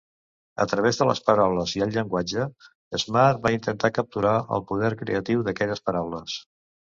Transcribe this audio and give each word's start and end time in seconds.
A 0.63 0.65
través 0.69 0.97
de 1.01 1.05
les 1.09 1.19
paraules 1.27 1.73
i 1.79 1.83
el 1.85 1.93
llenguatge, 1.97 2.45
Smart 3.03 3.43
va 3.45 3.53
intentar 3.57 3.93
capturar 3.99 4.33
el 4.59 4.65
poder 4.73 4.91
creatiu 5.03 5.45
d'aquelles 5.51 5.85
paraules. 5.93 6.41